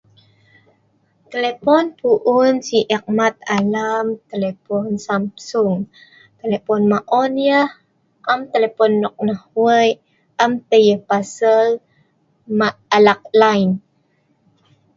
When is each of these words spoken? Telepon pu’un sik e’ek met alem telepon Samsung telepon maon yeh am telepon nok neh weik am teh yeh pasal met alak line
Telepon 1.33 1.83
pu’un 1.97 2.55
sik 2.67 2.85
e’ek 2.95 3.05
met 3.17 3.35
alem 3.57 4.07
telepon 4.31 4.85
Samsung 5.07 5.75
telepon 6.41 6.81
maon 6.91 7.31
yeh 7.47 7.69
am 8.31 8.41
telepon 8.53 8.91
nok 9.01 9.15
neh 9.27 9.41
weik 9.65 9.97
am 10.43 10.51
teh 10.69 10.83
yeh 10.87 11.01
pasal 11.09 11.67
met 12.59 12.75
alak 12.97 13.21
line 13.41 13.73